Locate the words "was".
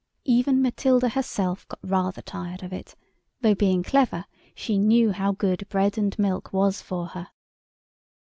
6.51-6.81